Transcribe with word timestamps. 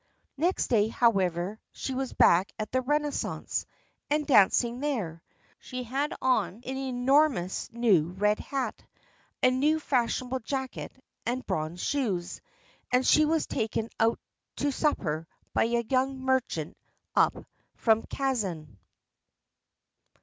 Next 0.35 0.69
day, 0.69 0.87
however, 0.87 1.59
she 1.71 1.93
was 1.93 2.11
back 2.11 2.51
at 2.57 2.71
the 2.71 2.81
"Renaissance," 2.81 3.67
and 4.09 4.25
dancing 4.25 4.79
there. 4.79 5.21
She 5.59 5.83
had 5.83 6.11
on 6.23 6.55
an 6.65 6.75
enormous 6.75 7.71
new 7.71 8.09
red 8.13 8.39
hat, 8.39 8.83
a 9.43 9.51
new 9.51 9.79
fashionable 9.79 10.39
jacket, 10.39 10.91
and 11.23 11.45
bronze 11.45 11.83
shoes. 11.83 12.41
And 12.91 13.05
she 13.05 13.25
was 13.25 13.45
taken 13.45 13.91
out 13.99 14.19
to 14.55 14.71
supper 14.71 15.27
by 15.53 15.65
a 15.65 15.85
young 15.87 16.19
merchant 16.19 16.77
up 17.15 17.45
from 17.75 18.01
Kazan. 18.01 18.79